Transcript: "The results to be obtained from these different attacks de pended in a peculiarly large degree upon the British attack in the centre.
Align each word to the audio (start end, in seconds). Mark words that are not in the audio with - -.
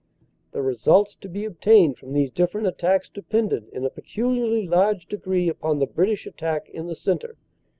"The 0.51 0.63
results 0.63 1.13
to 1.21 1.29
be 1.29 1.45
obtained 1.45 1.95
from 1.99 2.13
these 2.13 2.31
different 2.31 2.65
attacks 2.65 3.07
de 3.07 3.21
pended 3.21 3.67
in 3.71 3.85
a 3.85 3.89
peculiarly 3.91 4.65
large 4.67 5.05
degree 5.05 5.47
upon 5.47 5.77
the 5.77 5.85
British 5.85 6.25
attack 6.25 6.67
in 6.69 6.87
the 6.87 6.95
centre. 6.95 7.37